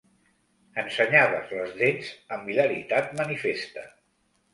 [0.83, 3.85] Ensenyaves les dents amb hilaritat manifesta.